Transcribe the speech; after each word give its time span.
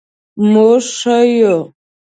مونږ 0.51 0.83
ښه 0.99 1.17
یو 1.39 1.57